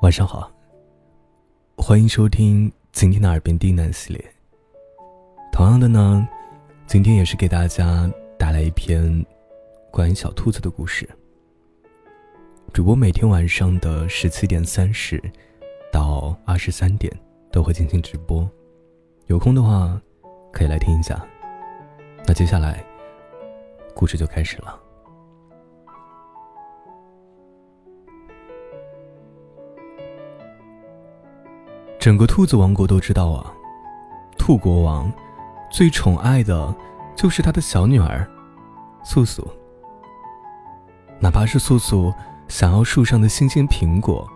[0.00, 0.50] 晚上好，
[1.76, 4.34] 欢迎收听今天的耳边低喃系列。
[5.52, 6.26] 同样的呢，
[6.86, 9.24] 今天也是给大家带来一篇
[9.90, 11.06] 关于小兔子的故事。
[12.72, 15.22] 主播每天晚上的十七点三十
[15.92, 17.12] 到二十三点
[17.52, 18.50] 都会进行直播，
[19.26, 20.00] 有空的话
[20.50, 21.22] 可以来听一下。
[22.26, 22.82] 那接下来
[23.94, 24.79] 故事就开始了。
[32.00, 33.52] 整个兔子王国都知道啊，
[34.38, 35.12] 兔国王
[35.70, 36.74] 最宠爱的
[37.14, 38.26] 就是他的小女儿
[39.04, 39.46] 素素。
[41.20, 42.10] 哪怕是素素
[42.48, 44.26] 想要树上的新鲜苹果，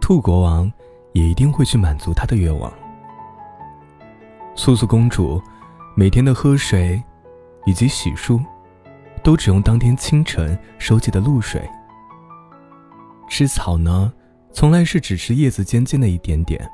[0.00, 0.70] 兔国王
[1.12, 2.70] 也一定会去满足她的愿望。
[4.56, 5.40] 素素公主
[5.94, 7.00] 每天的喝水
[7.64, 8.44] 以及洗漱，
[9.22, 11.62] 都只用当天清晨收集的露水。
[13.28, 14.12] 吃草呢？
[14.52, 16.70] 从来是只吃叶子尖尖的一点点。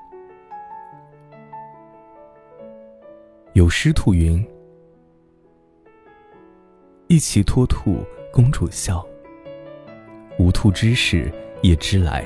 [3.55, 4.47] 有诗兔云
[7.09, 9.05] ：“一骑脱兔公主笑，
[10.39, 12.25] 无兔之事也知来。”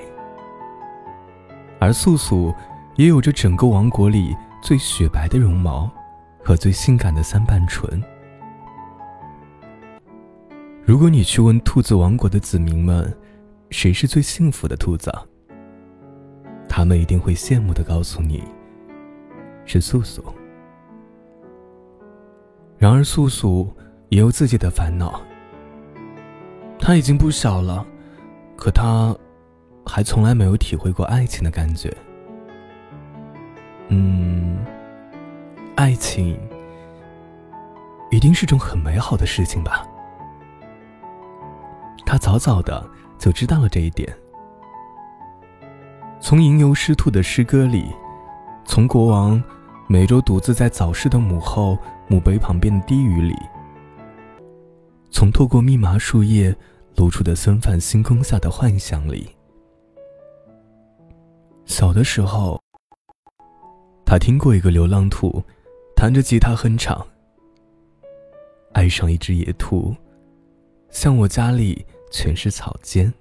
[1.78, 2.54] 而素素
[2.96, 5.90] 也有着整个王国里最雪白的绒毛
[6.42, 8.02] 和最性感的三瓣唇。
[10.84, 13.16] 如果你去问兔子王国的子民们，
[13.70, 15.12] 谁是最幸福的兔子？
[16.74, 18.42] 他们一定会羡慕的告诉你，
[19.66, 20.24] 是素素。
[22.78, 23.70] 然而，素素
[24.08, 25.20] 也有自己的烦恼。
[26.78, 27.86] 她已经不小了，
[28.56, 29.14] 可她
[29.84, 31.94] 还从来没有体会过爱情的感觉。
[33.88, 34.64] 嗯，
[35.76, 36.40] 爱情
[38.10, 39.86] 一定是种很美好的事情吧？
[42.06, 44.10] 她早早的就知道了这一点。
[46.32, 47.84] 从吟游诗兔的诗歌里，
[48.64, 49.38] 从国王
[49.86, 51.76] 每周独自在早市的母后
[52.08, 53.36] 墓碑旁边的低语里，
[55.10, 56.56] 从透过密麻树叶
[56.96, 59.28] 露出的森繁星空下的幻想里，
[61.66, 62.58] 小的时候，
[64.06, 65.44] 他听过一个流浪兔
[65.94, 67.06] 弹着吉他哼唱
[68.72, 69.94] ：“爱上一只野兔，
[70.88, 73.12] 像我家里全是草尖。”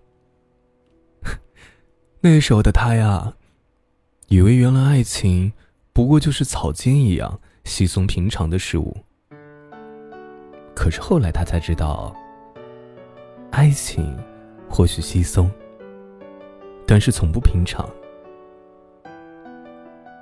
[2.23, 3.33] 那时候的他呀，
[4.27, 5.51] 以为原来爱情
[5.91, 8.95] 不过就是草尖一样稀松平常的事物。
[10.75, 12.15] 可是后来他才知道，
[13.49, 14.15] 爱情
[14.69, 15.49] 或许稀松，
[16.85, 17.89] 但是从不平常。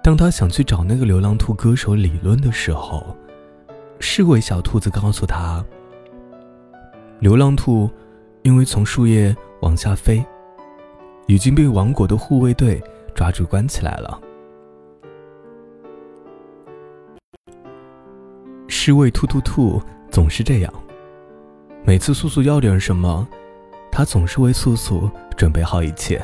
[0.01, 3.13] 当他想去找那个流浪兔歌手理论的时候，
[3.99, 5.63] 是位小兔子告诉他，
[7.19, 7.89] 流浪兔
[8.43, 10.25] 因为从树叶往下飞。
[11.29, 12.81] 已经被王国的护卫队
[13.13, 14.19] 抓住关起来了。
[18.67, 19.79] 侍卫兔兔兔
[20.09, 20.73] 总是这样，
[21.85, 23.27] 每次素素要点什么，
[23.91, 25.07] 他总是为素素
[25.37, 26.19] 准备好一切。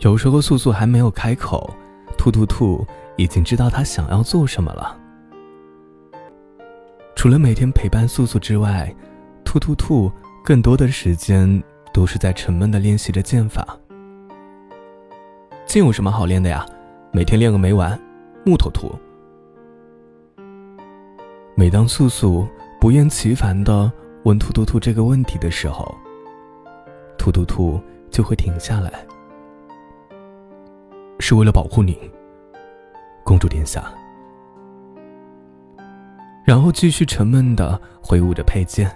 [0.00, 1.74] 有时候素素还没有开口，
[2.18, 2.86] 兔兔兔
[3.16, 5.00] 已经知道他想要做什么了。
[7.14, 8.94] 除了每天陪伴素素之外，
[9.46, 10.12] 兔兔兔
[10.44, 11.62] 更多的时间。
[11.96, 13.66] 都是在沉闷的练习着剑法。
[15.64, 16.66] 剑有什么好练的呀？
[17.10, 17.98] 每天练个没完。
[18.44, 18.92] 木头兔。
[21.54, 22.46] 每当素素
[22.78, 23.90] 不厌其烦的
[24.24, 25.96] 问兔兔兔这个问题的时候，
[27.16, 27.80] 兔兔兔
[28.10, 28.92] 就会停下来，
[31.18, 31.98] 是为了保护你，
[33.24, 33.90] 公主殿下。
[36.44, 38.94] 然后继续沉闷的挥舞着佩剑，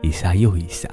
[0.00, 0.88] 一下又一下。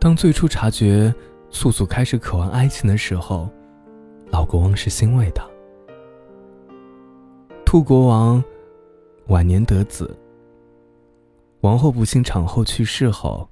[0.00, 1.12] 当最初察觉
[1.50, 3.48] 素素开始渴望爱情的时候，
[4.30, 5.42] 老国王是欣慰的。
[7.64, 8.42] 兔国王
[9.26, 10.16] 晚年得子，
[11.62, 13.48] 王后不幸产后去世后，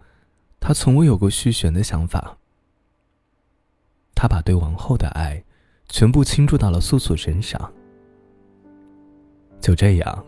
[0.60, 2.38] 他从未有过续弦的想法。
[4.15, 5.42] 他把对王后的爱
[5.88, 7.60] 全部倾注到了素素身上。
[9.60, 10.24] 就这样，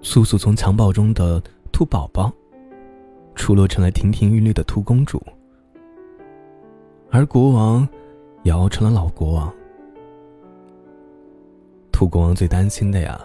[0.00, 2.32] 素素从襁褓中的兔宝宝。
[3.38, 5.22] 出落成了亭亭玉立的兔公主，
[7.08, 7.88] 而国王
[8.42, 9.54] 也熬成了老国王。
[11.92, 13.18] 兔国王最担心的呀，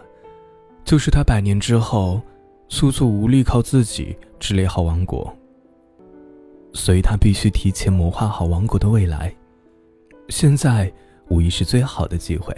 [0.85, 2.21] 就是他百年之后，
[2.69, 5.35] 素素无力靠自己治理好王国，
[6.73, 9.35] 所以他必须提前谋划好王国的未来。
[10.29, 10.93] 现在
[11.27, 12.55] 无疑是最好的机会。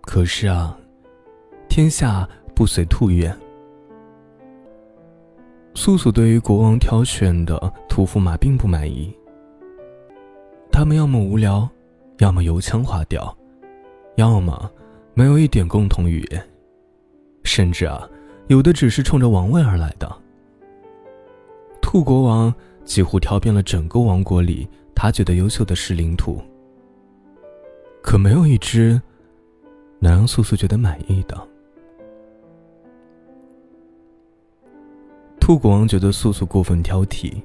[0.00, 0.76] 可是啊，
[1.68, 3.38] 天下不随兔愿。
[5.78, 9.16] 素素对于国王挑选的屠夫马并不满意。
[10.72, 11.68] 他们要么无聊，
[12.18, 13.32] 要么油腔滑调，
[14.16, 14.68] 要么
[15.14, 16.48] 没有一点共同语言，
[17.44, 18.10] 甚至啊，
[18.48, 20.12] 有的只是冲着王位而来的。
[21.80, 22.52] 兔国王
[22.84, 26.42] 几乎挑遍了整个王国里他觉得优秀的士领土，
[28.02, 29.00] 可没有一只
[30.00, 31.48] 能让素素觉得满意的。
[35.48, 37.42] 兔国王觉得素素过分挑剔，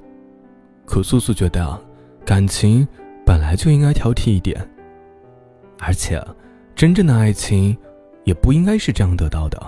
[0.84, 1.80] 可素素觉得啊，
[2.22, 2.86] 感情
[3.24, 4.60] 本来就应该挑剔一点，
[5.78, 6.22] 而且
[6.76, 7.74] 真正的爱情
[8.24, 9.58] 也不应该是这样得到的。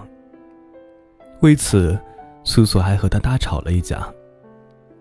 [1.41, 1.99] 为此，
[2.45, 4.07] 素素还和他大吵了一架，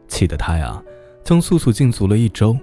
[0.08, 0.82] 气得他呀，
[1.22, 2.58] 将素素禁足了一周。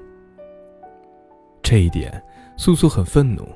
[1.62, 2.10] 这一点，
[2.56, 3.46] 素素很愤怒。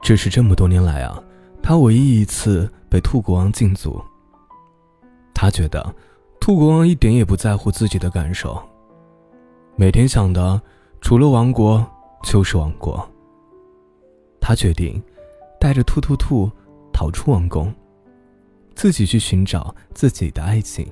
[0.00, 1.20] 这是这么多年来啊，
[1.60, 4.00] 他唯一一次被兔国王禁足。
[5.40, 5.94] 他觉得，
[6.40, 8.60] 兔国王一点也不在乎自己的感受，
[9.76, 10.60] 每天想的
[11.00, 11.86] 除了王国
[12.24, 13.08] 就是王国。
[14.40, 15.00] 他决定
[15.60, 16.50] 带着兔兔兔
[16.92, 17.72] 逃出王宫，
[18.74, 20.84] 自己去寻找自己的爱情。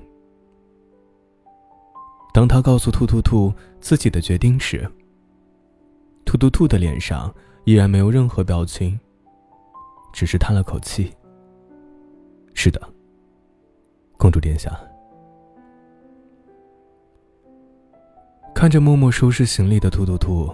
[2.32, 4.88] 当他告诉兔兔兔自己的决定时，
[6.24, 7.34] 兔兔兔的脸上
[7.64, 8.96] 依然没有任何表情，
[10.12, 11.12] 只是叹了口气。
[12.54, 12.80] 是的。
[14.26, 14.76] 公主殿下，
[18.52, 20.52] 看着默默收拾行李的兔兔兔，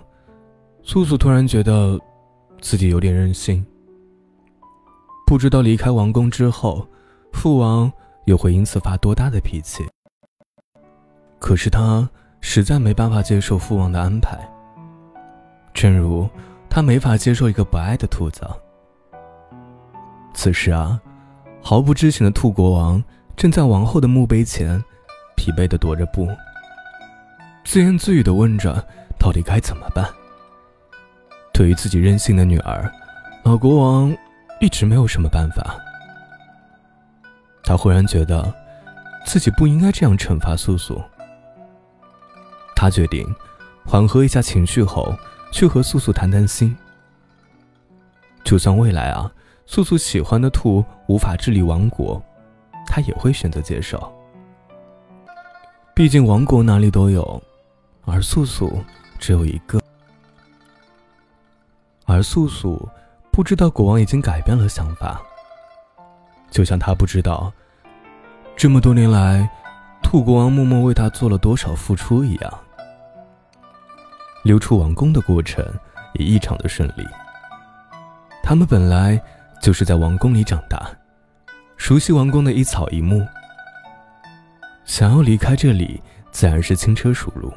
[0.82, 1.98] 素素突然觉得
[2.60, 3.64] 自己有点任性。
[5.26, 6.86] 不知道离开王宫之后，
[7.32, 7.90] 父王
[8.26, 9.82] 又会因此发多大的脾气。
[11.38, 12.06] 可是他
[12.42, 14.38] 实在没办法接受父王的安排，
[15.72, 16.28] 正如
[16.68, 18.46] 他没法接受一个不爱的兔子。
[20.34, 21.00] 此时啊，
[21.62, 23.02] 毫不知情的兔国王。
[23.42, 24.80] 正在王后的墓碑前，
[25.34, 26.28] 疲惫的踱着步，
[27.64, 28.86] 自言自语的问着
[29.18, 30.08] ：“到底该怎么办？”
[31.52, 32.88] 对于自己任性的女儿，
[33.42, 34.16] 老国王
[34.60, 35.76] 一直没有什么办法。
[37.64, 38.54] 他忽然觉得，
[39.26, 41.02] 自己不应该这样惩罚素素。
[42.76, 43.26] 他决定
[43.84, 45.12] 缓和一下情绪后，
[45.50, 46.76] 去和素素谈谈心。
[48.44, 49.32] 就算未来啊，
[49.66, 52.22] 素素喜欢的兔无法治理王国。
[52.94, 54.12] 他也会选择接受，
[55.94, 57.42] 毕竟王国哪里都有，
[58.04, 58.84] 而素素
[59.18, 59.80] 只有一个。
[62.04, 62.86] 而素素
[63.30, 65.22] 不知道国王已经改变了想法，
[66.50, 67.50] 就像他不知道
[68.54, 69.48] 这么多年来
[70.02, 72.58] 兔国王默默为他做了多少付出一样。
[74.44, 75.64] 流出王宫的过程
[76.12, 77.08] 也异常的顺利。
[78.42, 79.18] 他们本来
[79.62, 80.86] 就是在王宫里长大。
[81.82, 83.26] 熟悉王宫的一草一木，
[84.84, 86.00] 想要离开这里，
[86.30, 87.52] 自然是轻车熟路。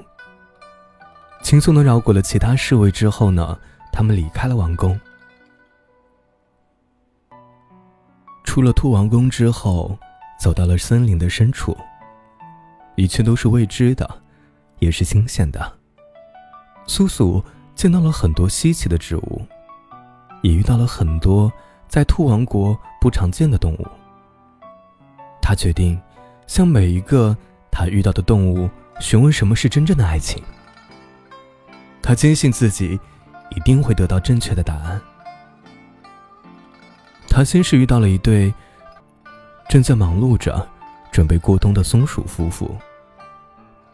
[1.44, 3.56] 轻松的绕过了其他侍卫之后呢，
[3.92, 5.00] 他们离开了王宫。
[8.44, 9.96] 出了兔王宫之后，
[10.40, 11.78] 走到了森林的深处。
[12.96, 14.10] 一切都是未知的，
[14.80, 15.72] 也是新鲜的。
[16.88, 17.44] 苏苏
[17.76, 19.46] 见到了很多稀奇的植物，
[20.42, 21.54] 也遇到了很多
[21.88, 23.88] 在兔王国不常见的动物。
[25.48, 26.02] 他决定
[26.48, 27.38] 向每一个
[27.70, 28.68] 他遇到的动物
[29.00, 30.44] 询问什么是真正的爱情。
[32.02, 33.00] 他坚信自己
[33.52, 35.00] 一定会得到正确的答案。
[37.30, 38.52] 他先是遇到了一对
[39.70, 40.68] 正在忙碌着
[41.12, 42.76] 准备过冬的松鼠夫妇。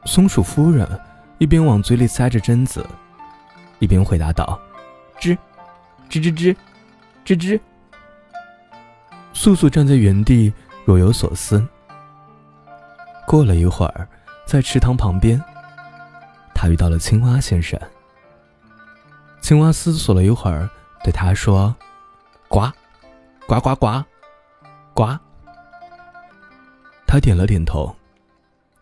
[0.06, 0.88] 松鼠夫人
[1.38, 2.86] 一边往嘴里塞着榛子，
[3.80, 4.58] 一边回答道
[5.20, 5.38] ：“吱，
[6.10, 6.56] 吱吱吱，
[7.26, 7.60] 吱吱。”
[9.34, 10.54] 素素站在原地。
[10.86, 11.66] 若有所思。
[13.28, 14.08] 过了一会儿，
[14.46, 15.42] 在池塘旁边，
[16.54, 17.80] 他遇到了青蛙先生。
[19.42, 20.70] 青蛙思索了一会儿，
[21.04, 21.76] 对他说
[22.50, 22.70] ：“呱，
[23.48, 24.04] 呱呱呱，
[24.94, 25.18] 呱。”
[27.08, 27.96] 他点了点头，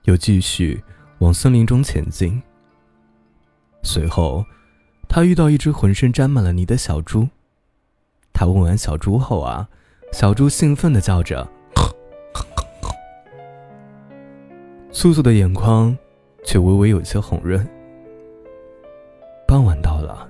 [0.03, 0.83] 又继续
[1.19, 2.41] 往森林中前进。
[3.83, 4.45] 随后，
[5.07, 7.27] 他遇到一只浑身沾满了泥的小猪。
[8.33, 9.67] 他问完小猪后啊，
[10.11, 11.47] 小猪兴奋地叫着。
[14.99, 15.97] 素素的眼眶
[16.43, 17.65] 却微微有些红润。
[19.47, 20.29] 傍晚到了，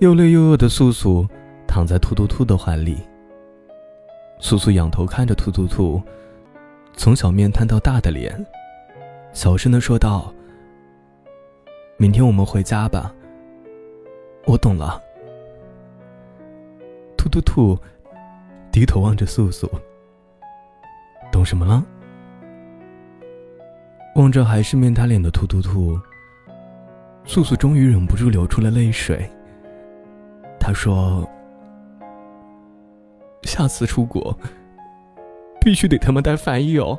[0.00, 1.24] 又累又饿的素素
[1.64, 2.98] 躺在兔兔兔的怀里。
[4.40, 6.02] 素素仰头看着兔兔兔，
[6.96, 8.44] 从小面瘫到大的脸，
[9.32, 10.34] 小声的说道
[11.96, 13.14] ：“明天我们回家吧。”
[14.46, 15.00] 我懂了。
[17.16, 17.78] 兔兔兔
[18.72, 19.70] 低头望着素素，
[21.30, 21.86] 懂什么了？
[24.14, 25.98] 望着还是面瘫脸的兔兔兔，
[27.24, 29.28] 素素终于忍不住流出了泪水。
[30.60, 31.28] 她说
[33.42, 34.38] ：“下次出国，
[35.60, 36.96] 必须得他妈带翻译哦。”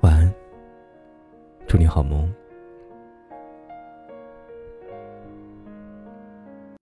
[0.00, 0.32] 晚安，
[1.66, 2.32] 祝你好梦。